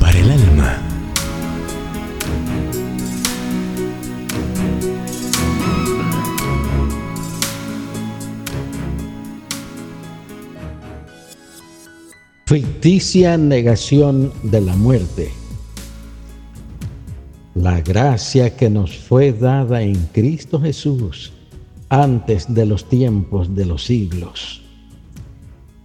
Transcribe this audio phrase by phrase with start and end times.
[0.00, 0.82] para el alma.
[12.46, 15.30] Ficticia negación de la muerte.
[17.54, 21.34] La gracia que nos fue dada en Cristo Jesús
[21.90, 24.62] antes de los tiempos de los siglos,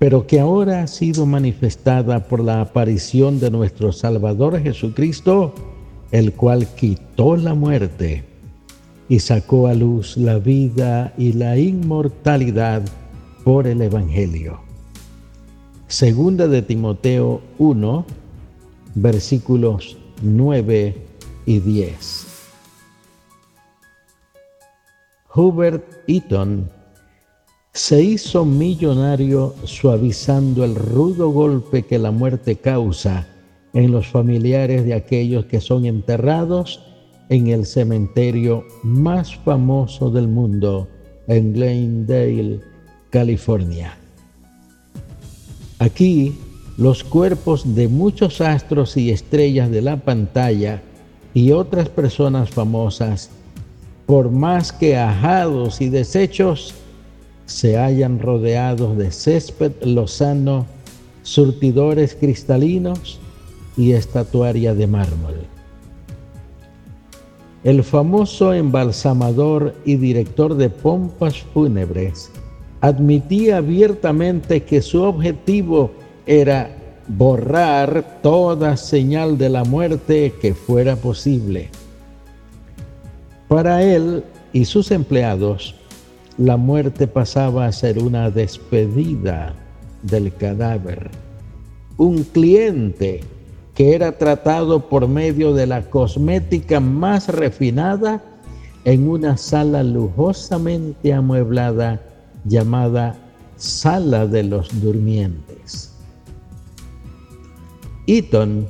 [0.00, 5.54] pero que ahora ha sido manifestada por la aparición de nuestro Salvador Jesucristo,
[6.10, 8.24] el cual quitó la muerte
[9.08, 12.82] y sacó a luz la vida y la inmortalidad
[13.44, 14.68] por el Evangelio
[15.90, 18.06] Segunda de Timoteo 1,
[18.94, 20.96] versículos 9
[21.46, 22.26] y 10.
[25.34, 26.70] Hubert Eaton
[27.72, 33.28] se hizo millonario suavizando el rudo golpe que la muerte causa
[33.72, 36.82] en los familiares de aquellos que son enterrados
[37.28, 40.88] en el cementerio más famoso del mundo,
[41.28, 42.60] en Glendale,
[43.10, 43.96] California.
[45.78, 46.34] Aquí
[46.76, 50.82] los cuerpos de muchos astros y estrellas de la pantalla
[51.34, 53.30] y otras personas famosas,
[54.06, 56.74] por más que ajados y desechos,
[57.50, 60.66] se hayan rodeados de césped lozano,
[61.22, 63.18] surtidores cristalinos
[63.76, 65.34] y estatuaria de mármol.
[67.64, 72.30] El famoso embalsamador y director de pompas fúnebres
[72.82, 75.90] admitía abiertamente que su objetivo
[76.26, 76.76] era
[77.08, 81.68] borrar toda señal de la muerte que fuera posible.
[83.48, 85.74] Para él y sus empleados,
[86.40, 89.52] la muerte pasaba a ser una despedida
[90.02, 91.10] del cadáver,
[91.98, 93.20] un cliente
[93.74, 98.22] que era tratado por medio de la cosmética más refinada
[98.86, 102.00] en una sala lujosamente amueblada
[102.46, 103.18] llamada
[103.58, 105.94] Sala de los Durmientes.
[108.06, 108.66] Eaton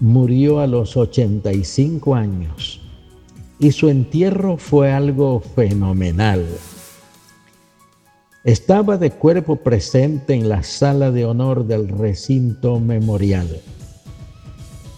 [0.00, 2.80] murió a los 85 años
[3.60, 6.44] y su entierro fue algo fenomenal.
[8.44, 13.48] Estaba de cuerpo presente en la sala de honor del recinto memorial.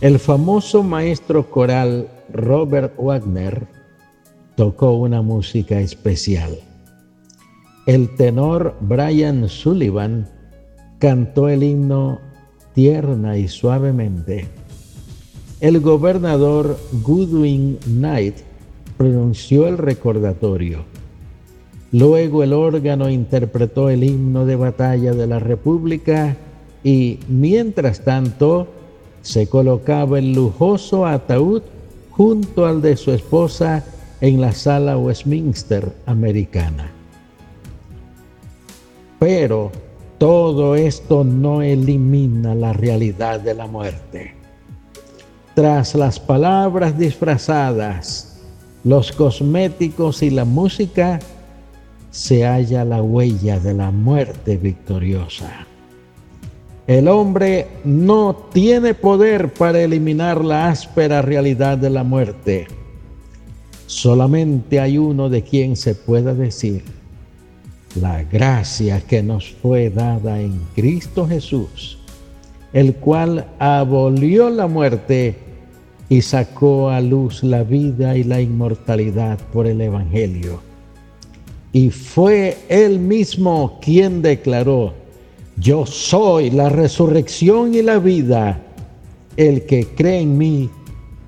[0.00, 3.66] El famoso maestro coral Robert Wagner
[4.56, 6.58] tocó una música especial.
[7.86, 10.28] El tenor Brian Sullivan
[10.98, 12.18] cantó el himno
[12.74, 14.48] tierna y suavemente.
[15.60, 18.36] El gobernador Goodwin Knight
[18.96, 20.84] pronunció el recordatorio.
[21.96, 26.36] Luego el órgano interpretó el himno de batalla de la República
[26.84, 28.68] y mientras tanto
[29.22, 31.62] se colocaba el lujoso ataúd
[32.10, 33.82] junto al de su esposa
[34.20, 36.90] en la sala Westminster americana.
[39.18, 39.72] Pero
[40.18, 44.34] todo esto no elimina la realidad de la muerte.
[45.54, 48.38] Tras las palabras disfrazadas,
[48.84, 51.20] los cosméticos y la música,
[52.16, 55.66] se halla la huella de la muerte victoriosa.
[56.86, 62.68] El hombre no tiene poder para eliminar la áspera realidad de la muerte.
[63.86, 66.84] Solamente hay uno de quien se pueda decir,
[68.00, 71.98] la gracia que nos fue dada en Cristo Jesús,
[72.72, 75.36] el cual abolió la muerte
[76.08, 80.75] y sacó a luz la vida y la inmortalidad por el Evangelio.
[81.76, 84.94] Y fue él mismo quien declaró,
[85.58, 88.62] yo soy la resurrección y la vida.
[89.36, 90.70] El que cree en mí,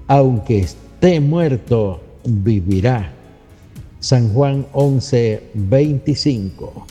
[0.06, 3.12] aunque esté muerto, vivirá.
[4.00, 6.86] San Juan 11, 25.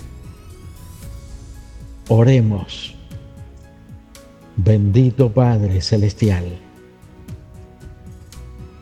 [2.09, 2.93] Oremos.
[4.55, 6.45] Bendito Padre Celestial.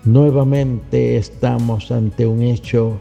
[0.04, 3.00] Nuevamente estamos ante un hecho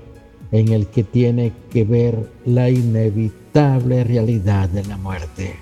[0.55, 5.57] en el que tiene que ver la inevitable realidad de la muerte.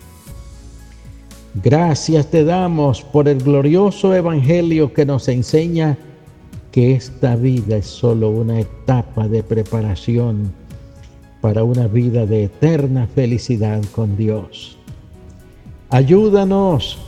[1.65, 5.97] Gracias te damos por el glorioso Evangelio que nos enseña
[6.73, 10.53] que esta vida es solo una etapa de preparación
[11.41, 14.77] para una vida de eterna felicidad con Dios.
[15.89, 16.99] Ayúdanos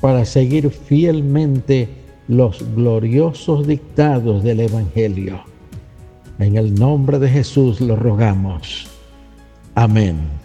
[0.00, 1.88] para seguir fielmente
[2.28, 5.51] los gloriosos dictados del Evangelio.
[6.42, 8.88] En el nombre de Jesús lo rogamos.
[9.76, 10.41] Amén.